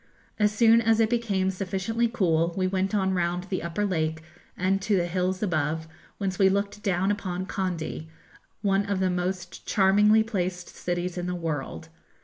[0.39, 4.23] As soon as it became sufficiently cool we went on round the upper lake
[4.57, 8.09] and to the hills above, whence we looked down upon Kandy,
[8.63, 11.89] one of the most charmingly placed cities in the world.